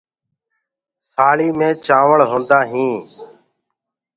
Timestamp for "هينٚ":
2.71-3.05